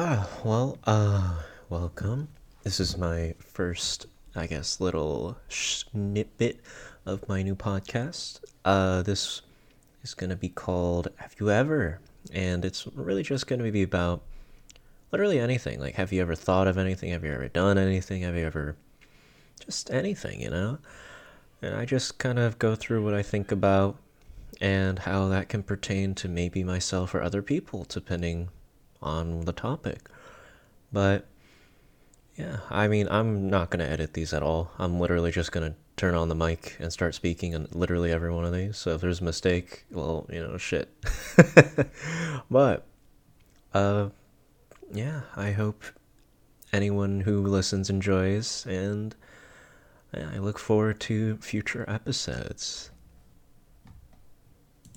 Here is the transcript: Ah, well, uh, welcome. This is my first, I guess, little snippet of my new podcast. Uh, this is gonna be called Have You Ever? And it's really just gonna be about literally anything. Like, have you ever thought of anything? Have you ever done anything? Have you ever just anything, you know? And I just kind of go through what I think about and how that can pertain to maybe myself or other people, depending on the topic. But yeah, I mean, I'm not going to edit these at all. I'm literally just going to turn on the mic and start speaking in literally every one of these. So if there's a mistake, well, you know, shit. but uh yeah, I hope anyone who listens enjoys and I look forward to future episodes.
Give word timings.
Ah, 0.00 0.28
well, 0.44 0.78
uh, 0.84 1.34
welcome. 1.68 2.28
This 2.62 2.78
is 2.78 2.96
my 2.96 3.34
first, 3.40 4.06
I 4.36 4.46
guess, 4.46 4.80
little 4.80 5.36
snippet 5.48 6.60
of 7.04 7.28
my 7.28 7.42
new 7.42 7.56
podcast. 7.56 8.38
Uh, 8.64 9.02
this 9.02 9.42
is 10.04 10.14
gonna 10.14 10.36
be 10.36 10.50
called 10.50 11.08
Have 11.16 11.34
You 11.40 11.50
Ever? 11.50 11.98
And 12.32 12.64
it's 12.64 12.86
really 12.94 13.24
just 13.24 13.48
gonna 13.48 13.72
be 13.72 13.82
about 13.82 14.22
literally 15.10 15.40
anything. 15.40 15.80
Like, 15.80 15.96
have 15.96 16.12
you 16.12 16.20
ever 16.20 16.36
thought 16.36 16.68
of 16.68 16.78
anything? 16.78 17.10
Have 17.10 17.24
you 17.24 17.32
ever 17.32 17.48
done 17.48 17.76
anything? 17.76 18.22
Have 18.22 18.36
you 18.36 18.46
ever 18.46 18.76
just 19.64 19.90
anything, 19.90 20.40
you 20.40 20.50
know? 20.50 20.78
And 21.60 21.74
I 21.74 21.84
just 21.84 22.18
kind 22.18 22.38
of 22.38 22.60
go 22.60 22.76
through 22.76 23.02
what 23.02 23.14
I 23.14 23.22
think 23.22 23.50
about 23.50 23.96
and 24.60 25.00
how 25.00 25.26
that 25.26 25.48
can 25.48 25.64
pertain 25.64 26.14
to 26.14 26.28
maybe 26.28 26.62
myself 26.62 27.16
or 27.16 27.20
other 27.20 27.42
people, 27.42 27.84
depending 27.88 28.50
on 29.02 29.42
the 29.42 29.52
topic. 29.52 30.08
But 30.92 31.26
yeah, 32.36 32.58
I 32.70 32.88
mean, 32.88 33.08
I'm 33.10 33.50
not 33.50 33.70
going 33.70 33.84
to 33.84 33.90
edit 33.90 34.14
these 34.14 34.32
at 34.32 34.42
all. 34.42 34.70
I'm 34.78 34.98
literally 35.00 35.32
just 35.32 35.52
going 35.52 35.72
to 35.72 35.76
turn 35.98 36.14
on 36.14 36.28
the 36.28 36.34
mic 36.34 36.76
and 36.78 36.92
start 36.92 37.14
speaking 37.14 37.52
in 37.52 37.66
literally 37.72 38.12
every 38.12 38.32
one 38.32 38.44
of 38.44 38.52
these. 38.52 38.78
So 38.78 38.90
if 38.92 39.00
there's 39.00 39.20
a 39.20 39.24
mistake, 39.24 39.84
well, 39.90 40.26
you 40.30 40.40
know, 40.40 40.56
shit. 40.56 40.88
but 42.50 42.86
uh 43.74 44.08
yeah, 44.92 45.22
I 45.36 45.50
hope 45.50 45.84
anyone 46.72 47.20
who 47.20 47.42
listens 47.42 47.90
enjoys 47.90 48.64
and 48.66 49.14
I 50.14 50.38
look 50.38 50.58
forward 50.58 51.00
to 51.00 51.36
future 51.38 51.84
episodes. 51.88 52.90